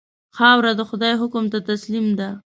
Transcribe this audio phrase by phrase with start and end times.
[0.37, 2.29] خاوره د خدای حکم ته تسلیم ده.